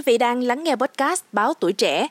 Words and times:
Quý 0.00 0.12
vị 0.12 0.18
đang 0.18 0.42
lắng 0.42 0.64
nghe 0.64 0.76
podcast 0.76 1.20
Báo 1.32 1.54
Tuổi 1.60 1.72
Trẻ. 1.72 2.06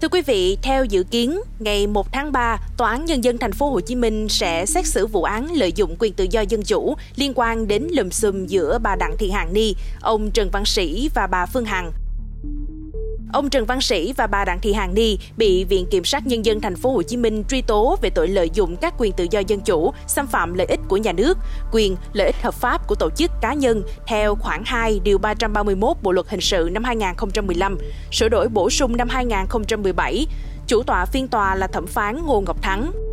Thưa 0.00 0.08
quý 0.10 0.22
vị, 0.26 0.58
theo 0.62 0.84
dự 0.84 1.04
kiến, 1.10 1.40
ngày 1.58 1.86
1 1.86 2.12
tháng 2.12 2.32
3, 2.32 2.58
Tòa 2.78 2.90
án 2.90 3.04
Nhân 3.04 3.24
dân 3.24 3.38
thành 3.38 3.52
phố 3.52 3.70
Hồ 3.70 3.80
Chí 3.80 3.94
Minh 3.94 4.28
sẽ 4.28 4.66
xét 4.66 4.86
xử 4.86 5.06
vụ 5.06 5.22
án 5.22 5.52
lợi 5.52 5.72
dụng 5.72 5.96
quyền 5.98 6.12
tự 6.12 6.26
do 6.30 6.40
dân 6.40 6.62
chủ 6.62 6.94
liên 7.16 7.32
quan 7.34 7.68
đến 7.68 7.88
lùm 7.92 8.10
xùm 8.10 8.46
giữa 8.46 8.78
bà 8.82 8.96
Đặng 8.96 9.16
Thị 9.18 9.30
Hàn 9.30 9.52
Ni, 9.52 9.74
ông 10.00 10.30
Trần 10.30 10.50
Văn 10.52 10.64
Sĩ 10.64 11.08
và 11.14 11.26
bà 11.26 11.46
Phương 11.46 11.64
Hằng. 11.64 11.92
Ông 13.32 13.50
Trần 13.50 13.66
Văn 13.66 13.80
Sĩ 13.80 14.12
và 14.16 14.26
bà 14.26 14.44
Đặng 14.44 14.60
Thị 14.60 14.72
Hàng 14.72 14.94
Ni 14.94 15.18
bị 15.36 15.64
Viện 15.64 15.86
Kiểm 15.90 16.04
sát 16.04 16.26
Nhân 16.26 16.44
dân 16.44 16.60
thành 16.60 16.76
phố 16.76 16.92
Hồ 16.92 17.02
Chí 17.02 17.16
Minh 17.16 17.44
truy 17.48 17.62
tố 17.62 17.96
về 18.02 18.10
tội 18.10 18.28
lợi 18.28 18.50
dụng 18.54 18.76
các 18.76 18.94
quyền 18.98 19.12
tự 19.12 19.26
do 19.30 19.40
dân 19.40 19.60
chủ, 19.60 19.92
xâm 20.06 20.26
phạm 20.26 20.54
lợi 20.54 20.66
ích 20.66 20.80
của 20.88 20.96
nhà 20.96 21.12
nước, 21.12 21.38
quyền 21.72 21.96
lợi 22.12 22.26
ích 22.26 22.42
hợp 22.42 22.54
pháp 22.54 22.86
của 22.86 22.94
tổ 22.94 23.10
chức 23.10 23.30
cá 23.40 23.54
nhân 23.54 23.82
theo 24.06 24.34
khoản 24.34 24.62
2 24.66 25.00
điều 25.04 25.18
331 25.18 25.96
Bộ 26.02 26.12
luật 26.12 26.28
hình 26.28 26.40
sự 26.40 26.68
năm 26.72 26.84
2015, 26.84 27.78
sửa 28.12 28.28
đổi 28.28 28.48
bổ 28.48 28.70
sung 28.70 28.96
năm 28.96 29.08
2017. 29.08 30.26
Chủ 30.66 30.82
tọa 30.82 31.04
phiên 31.04 31.28
tòa 31.28 31.54
là 31.54 31.66
thẩm 31.66 31.86
phán 31.86 32.26
Ngô 32.26 32.40
Ngọc 32.40 32.62
Thắng. 32.62 33.07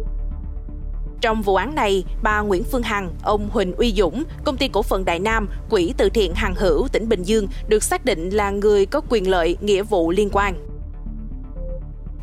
Trong 1.25 1.41
vụ 1.41 1.55
án 1.55 1.75
này, 1.75 2.03
bà 2.23 2.39
Nguyễn 2.39 2.63
Phương 2.63 2.84
Hằng, 2.84 3.09
ông 3.23 3.49
Huỳnh 3.49 3.75
Uy 3.75 3.93
Dũng, 3.97 4.23
công 4.43 4.57
ty 4.57 4.67
cổ 4.67 4.81
phần 4.81 5.05
Đại 5.05 5.20
Nam, 5.20 5.49
quỹ 5.70 5.93
từ 5.97 6.09
thiện 6.09 6.33
Hằng 6.35 6.55
Hữu 6.55 6.88
tỉnh 6.88 7.09
Bình 7.09 7.23
Dương 7.23 7.47
được 7.67 7.83
xác 7.83 8.05
định 8.05 8.29
là 8.29 8.49
người 8.49 8.85
có 8.85 9.02
quyền 9.09 9.30
lợi, 9.30 9.57
nghĩa 9.61 9.83
vụ 9.83 10.11
liên 10.11 10.30
quan. 10.31 10.55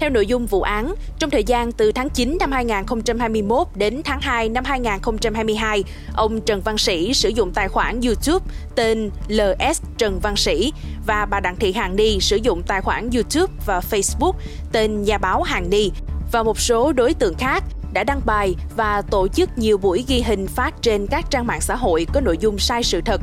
Theo 0.00 0.10
nội 0.10 0.26
dung 0.26 0.46
vụ 0.46 0.62
án, 0.62 0.94
trong 1.18 1.30
thời 1.30 1.44
gian 1.44 1.72
từ 1.72 1.92
tháng 1.92 2.10
9 2.10 2.36
năm 2.40 2.52
2021 2.52 3.66
đến 3.74 4.00
tháng 4.04 4.20
2 4.20 4.48
năm 4.48 4.64
2022, 4.64 5.84
ông 6.14 6.40
Trần 6.40 6.60
Văn 6.60 6.78
Sĩ 6.78 7.14
sử 7.14 7.28
dụng 7.28 7.52
tài 7.54 7.68
khoản 7.68 8.00
YouTube 8.00 8.46
tên 8.74 9.10
LS 9.28 9.82
Trần 9.98 10.20
Văn 10.22 10.36
Sĩ 10.36 10.72
và 11.06 11.26
bà 11.26 11.40
Đặng 11.40 11.56
Thị 11.56 11.72
Hàng 11.72 11.96
Ni 11.96 12.20
sử 12.20 12.36
dụng 12.36 12.62
tài 12.66 12.80
khoản 12.80 13.10
YouTube 13.14 13.52
và 13.66 13.80
Facebook 13.90 14.32
tên 14.72 15.02
Nhà 15.02 15.18
báo 15.18 15.42
Hàng 15.42 15.70
Ni 15.70 15.90
và 16.32 16.42
một 16.42 16.60
số 16.60 16.92
đối 16.92 17.14
tượng 17.14 17.34
khác 17.34 17.64
đã 17.92 18.04
đăng 18.04 18.20
bài 18.24 18.54
và 18.76 19.02
tổ 19.02 19.28
chức 19.28 19.58
nhiều 19.58 19.78
buổi 19.78 20.04
ghi 20.08 20.22
hình 20.22 20.46
phát 20.46 20.74
trên 20.82 21.06
các 21.06 21.30
trang 21.30 21.46
mạng 21.46 21.60
xã 21.60 21.76
hội 21.76 22.06
có 22.12 22.20
nội 22.20 22.38
dung 22.38 22.58
sai 22.58 22.82
sự 22.82 23.00
thật. 23.04 23.20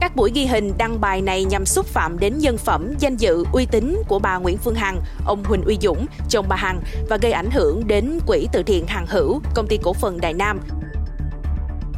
Các 0.00 0.16
buổi 0.16 0.30
ghi 0.34 0.46
hình 0.46 0.72
đăng 0.78 1.00
bài 1.00 1.22
này 1.22 1.44
nhằm 1.44 1.66
xúc 1.66 1.86
phạm 1.86 2.18
đến 2.18 2.38
nhân 2.38 2.58
phẩm, 2.58 2.94
danh 2.98 3.16
dự, 3.16 3.44
uy 3.52 3.66
tín 3.66 3.96
của 4.08 4.18
bà 4.18 4.36
Nguyễn 4.36 4.58
Phương 4.58 4.74
Hằng, 4.74 5.00
ông 5.26 5.44
Huỳnh 5.44 5.64
Uy 5.64 5.78
Dũng, 5.82 6.06
chồng 6.28 6.46
bà 6.48 6.56
Hằng 6.56 6.80
và 7.08 7.16
gây 7.16 7.32
ảnh 7.32 7.50
hưởng 7.50 7.86
đến 7.86 8.18
quỹ 8.26 8.48
từ 8.52 8.62
thiện 8.62 8.86
Hằng 8.86 9.06
Hữu, 9.06 9.40
công 9.54 9.66
ty 9.66 9.78
cổ 9.82 9.92
phần 9.92 10.20
Đại 10.20 10.34
Nam. 10.34 10.60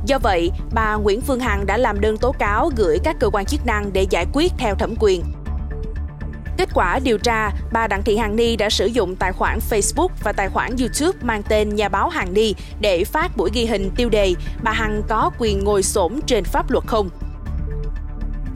Do 0.06 0.18
vậy, 0.18 0.50
bà 0.72 0.94
Nguyễn 0.94 1.20
Phương 1.20 1.40
Hằng 1.40 1.66
đã 1.66 1.76
làm 1.76 2.00
đơn 2.00 2.16
tố 2.16 2.32
cáo 2.32 2.70
gửi 2.76 2.98
các 3.04 3.16
cơ 3.20 3.30
quan 3.32 3.44
chức 3.44 3.66
năng 3.66 3.92
để 3.92 4.06
giải 4.10 4.26
quyết 4.32 4.52
theo 4.58 4.74
thẩm 4.74 4.94
quyền. 4.98 5.22
Kết 6.60 6.68
quả 6.74 6.98
điều 6.98 7.18
tra, 7.18 7.50
bà 7.72 7.86
Đặng 7.86 8.02
Thị 8.02 8.16
Hằng 8.16 8.36
Ni 8.36 8.56
đã 8.56 8.70
sử 8.70 8.86
dụng 8.86 9.16
tài 9.16 9.32
khoản 9.32 9.58
Facebook 9.70 10.08
và 10.24 10.32
tài 10.32 10.48
khoản 10.48 10.76
YouTube 10.76 11.18
mang 11.22 11.42
tên 11.42 11.74
Nhà 11.74 11.88
báo 11.88 12.08
Hằng 12.08 12.34
Ni 12.34 12.54
để 12.80 13.04
phát 13.04 13.36
buổi 13.36 13.50
ghi 13.54 13.66
hình 13.66 13.90
tiêu 13.96 14.08
đề 14.08 14.34
bà 14.62 14.72
Hằng 14.72 15.02
có 15.08 15.30
quyền 15.38 15.64
ngồi 15.64 15.82
xổm 15.82 16.20
trên 16.26 16.44
pháp 16.44 16.70
luật 16.70 16.84
không. 16.86 17.08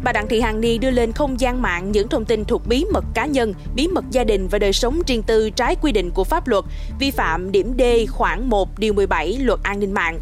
Bà 0.05 0.13
Đặng 0.13 0.29
Thị 0.29 0.41
Hằng 0.41 0.61
Ni 0.61 0.79
đưa 0.79 0.91
lên 0.91 1.13
không 1.13 1.41
gian 1.41 1.63
mạng 1.63 1.93
những 1.93 2.09
thông 2.09 2.25
tin 2.25 2.45
thuộc 2.45 2.67
bí 2.67 2.85
mật 2.93 3.05
cá 3.15 3.27
nhân, 3.27 3.55
bí 3.75 3.89
mật 3.89 4.05
gia 4.11 4.25
đình 4.25 4.49
và 4.49 4.59
đời 4.59 4.73
sống 4.73 5.03
riêng 5.07 5.23
tư 5.23 5.51
trái 5.51 5.77
quy 5.83 5.93
định 5.93 6.11
của 6.11 6.25
pháp 6.25 6.49
luật, 6.49 6.65
vi 6.99 7.11
phạm 7.11 7.53
điểm 7.53 7.73
D 7.79 7.83
khoảng 8.11 8.51
1 8.51 8.79
điều 8.79 8.93
17 8.93 9.39
luật 9.41 9.61
an 9.63 9.81
ninh 9.81 9.95
mạng. 9.95 10.19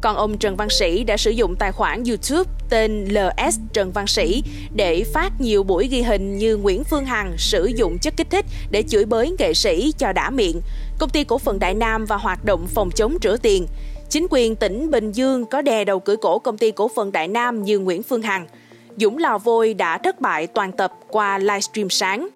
Còn 0.00 0.16
ông 0.16 0.38
Trần 0.38 0.56
Văn 0.56 0.70
Sĩ 0.70 1.04
đã 1.04 1.16
sử 1.16 1.30
dụng 1.30 1.56
tài 1.58 1.72
khoản 1.72 2.02
YouTube 2.04 2.50
tên 2.70 3.04
LS 3.04 3.58
Trần 3.72 3.92
Văn 3.92 4.06
Sĩ 4.06 4.42
để 4.74 5.04
phát 5.14 5.30
nhiều 5.40 5.62
buổi 5.62 5.88
ghi 5.88 6.02
hình 6.02 6.38
như 6.38 6.56
Nguyễn 6.56 6.84
Phương 6.84 7.04
Hằng 7.04 7.34
sử 7.38 7.64
dụng 7.76 7.98
chất 7.98 8.16
kích 8.16 8.30
thích 8.30 8.44
để 8.70 8.82
chửi 8.88 9.04
bới 9.04 9.36
nghệ 9.38 9.54
sĩ 9.54 9.92
cho 9.98 10.12
đã 10.12 10.30
miệng, 10.30 10.60
công 10.98 11.10
ty 11.10 11.24
cổ 11.24 11.38
phần 11.38 11.58
Đại 11.58 11.74
Nam 11.74 12.04
và 12.04 12.16
hoạt 12.16 12.44
động 12.44 12.66
phòng 12.66 12.90
chống 12.90 13.16
rửa 13.22 13.36
tiền. 13.36 13.66
Chính 14.08 14.26
quyền 14.30 14.56
tỉnh 14.56 14.90
Bình 14.90 15.12
Dương 15.12 15.46
có 15.46 15.62
đè 15.62 15.84
đầu 15.84 16.00
cưỡi 16.00 16.16
cổ 16.16 16.38
công 16.38 16.58
ty 16.58 16.70
cổ 16.70 16.90
phần 16.96 17.12
Đại 17.12 17.28
Nam 17.28 17.64
như 17.64 17.78
Nguyễn 17.78 18.02
Phương 18.02 18.22
Hằng. 18.22 18.46
Dũng 18.96 19.18
Lò 19.18 19.38
Vôi 19.38 19.74
đã 19.74 19.98
thất 19.98 20.20
bại 20.20 20.46
toàn 20.46 20.72
tập 20.72 20.92
qua 21.08 21.38
livestream 21.38 21.90
sáng. 21.90 22.28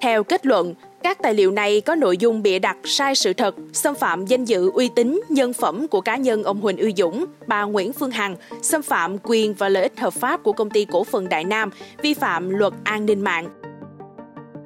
Theo 0.00 0.24
kết 0.24 0.46
luận, 0.46 0.74
các 1.06 1.22
tài 1.22 1.34
liệu 1.34 1.50
này 1.50 1.80
có 1.80 1.94
nội 1.94 2.16
dung 2.16 2.42
bịa 2.42 2.58
đặt 2.58 2.76
sai 2.84 3.14
sự 3.14 3.32
thật, 3.32 3.54
xâm 3.72 3.94
phạm 3.94 4.26
danh 4.26 4.44
dự 4.44 4.70
uy 4.70 4.88
tín, 4.88 5.20
nhân 5.28 5.52
phẩm 5.52 5.88
của 5.88 6.00
cá 6.00 6.16
nhân 6.16 6.42
ông 6.42 6.60
Huỳnh 6.60 6.76
Uy 6.76 6.92
Dũng, 6.96 7.24
bà 7.46 7.62
Nguyễn 7.62 7.92
Phương 7.92 8.10
Hằng, 8.10 8.36
xâm 8.62 8.82
phạm 8.82 9.16
quyền 9.22 9.54
và 9.54 9.68
lợi 9.68 9.82
ích 9.82 10.00
hợp 10.00 10.12
pháp 10.12 10.42
của 10.42 10.52
công 10.52 10.70
ty 10.70 10.84
cổ 10.84 11.04
phần 11.04 11.28
Đại 11.28 11.44
Nam, 11.44 11.70
vi 12.02 12.14
phạm 12.14 12.50
luật 12.50 12.72
an 12.84 13.06
ninh 13.06 13.20
mạng. 13.20 13.48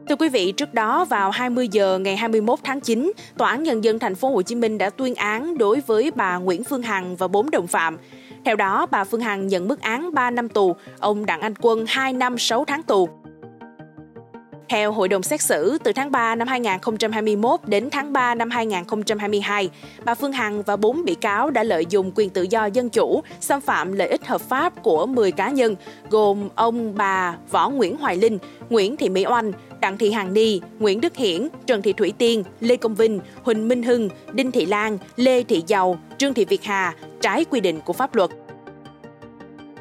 Thưa 0.08 0.16
quý 0.16 0.28
vị, 0.28 0.52
trước 0.52 0.74
đó 0.74 1.04
vào 1.04 1.30
20 1.30 1.68
giờ 1.72 1.98
ngày 1.98 2.16
21 2.16 2.58
tháng 2.62 2.80
9, 2.80 3.12
Tòa 3.38 3.50
án 3.50 3.62
Nhân 3.62 3.84
dân 3.84 3.98
thành 3.98 4.14
phố 4.14 4.30
Hồ 4.30 4.42
Chí 4.42 4.54
Minh 4.54 4.78
đã 4.78 4.90
tuyên 4.90 5.14
án 5.14 5.58
đối 5.58 5.80
với 5.80 6.10
bà 6.10 6.36
Nguyễn 6.36 6.64
Phương 6.64 6.82
Hằng 6.82 7.16
và 7.16 7.28
bốn 7.28 7.50
đồng 7.50 7.66
phạm. 7.66 7.96
Theo 8.44 8.56
đó, 8.56 8.86
bà 8.90 9.04
Phương 9.04 9.20
Hằng 9.20 9.46
nhận 9.46 9.68
mức 9.68 9.80
án 9.80 10.14
3 10.14 10.30
năm 10.30 10.48
tù, 10.48 10.76
ông 10.98 11.26
Đặng 11.26 11.40
Anh 11.40 11.54
Quân 11.60 11.84
2 11.88 12.12
năm 12.12 12.38
6 12.38 12.64
tháng 12.64 12.82
tù. 12.82 13.08
Theo 14.70 14.92
hội 14.92 15.08
đồng 15.08 15.22
xét 15.22 15.40
xử, 15.40 15.78
từ 15.84 15.92
tháng 15.92 16.10
3 16.10 16.34
năm 16.34 16.48
2021 16.48 17.60
đến 17.66 17.88
tháng 17.90 18.12
3 18.12 18.34
năm 18.34 18.50
2022, 18.50 19.70
bà 20.04 20.14
Phương 20.14 20.32
Hằng 20.32 20.62
và 20.62 20.76
bốn 20.76 21.04
bị 21.04 21.14
cáo 21.14 21.50
đã 21.50 21.62
lợi 21.62 21.86
dụng 21.88 22.12
quyền 22.14 22.30
tự 22.30 22.42
do 22.42 22.66
dân 22.66 22.90
chủ, 22.90 23.22
xâm 23.40 23.60
phạm 23.60 23.92
lợi 23.92 24.08
ích 24.08 24.26
hợp 24.26 24.40
pháp 24.40 24.82
của 24.82 25.06
10 25.06 25.32
cá 25.32 25.50
nhân, 25.50 25.76
gồm 26.10 26.48
ông 26.54 26.94
bà 26.96 27.36
Võ 27.50 27.70
Nguyễn 27.70 27.96
Hoài 27.96 28.16
Linh, 28.16 28.38
Nguyễn 28.70 28.96
Thị 28.96 29.08
Mỹ 29.08 29.26
Oanh, 29.26 29.52
Đặng 29.80 29.98
Thị 29.98 30.10
Hằng 30.10 30.34
Ni, 30.34 30.60
Nguyễn 30.78 31.00
Đức 31.00 31.16
Hiển, 31.16 31.48
Trần 31.66 31.82
Thị 31.82 31.92
Thủy 31.92 32.12
Tiên, 32.18 32.44
Lê 32.60 32.76
Công 32.76 32.94
Vinh, 32.94 33.20
Huỳnh 33.42 33.68
Minh 33.68 33.82
Hưng, 33.82 34.08
Đinh 34.32 34.52
Thị 34.52 34.66
Lan, 34.66 34.98
Lê 35.16 35.42
Thị 35.42 35.62
Giàu, 35.66 35.98
Trương 36.18 36.34
Thị 36.34 36.44
Việt 36.44 36.64
Hà, 36.64 36.94
trái 37.20 37.44
quy 37.44 37.60
định 37.60 37.80
của 37.84 37.92
pháp 37.92 38.14
luật. 38.14 38.30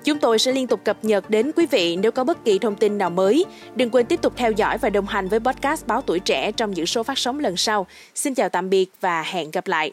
Chúng 0.10 0.20
tôi 0.20 0.40
sẽ 0.40 0.52
liên 0.52 0.68
tục 0.68 0.80
cập 0.84 1.04
nhật 1.04 1.30
đến 1.30 1.52
quý 1.56 1.66
vị 1.66 1.96
nếu 1.96 2.12
có 2.12 2.24
bất 2.24 2.46
kỳ 2.46 2.60
thông 2.60 2.76
tin 2.76 2.98
nào 2.98 3.10
mới. 3.10 3.46
Đừng 3.76 3.90
quên 3.90 4.06
tiếp 4.06 4.22
tục 4.22 4.34
theo 4.36 4.52
dõi 4.52 4.78
và 4.78 4.90
đồng 4.90 5.06
hành 5.06 5.28
với 5.28 5.40
podcast 5.40 5.88
Báo 5.88 6.02
Tuổi 6.02 6.20
Trẻ 6.20 6.52
trong 6.52 6.72
những 6.72 6.86
số 6.86 7.04
phát 7.04 7.18
sóng 7.18 7.40
lần 7.40 7.58
sau. 7.58 7.88
Xin 8.16 8.34
chào 8.34 8.50
tạm 8.50 8.70
biệt 8.70 8.90
và 9.02 9.24
hẹn 9.24 9.52
gặp 9.52 9.68
lại. 9.68 9.92